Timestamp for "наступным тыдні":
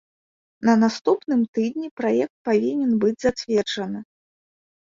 0.83-1.89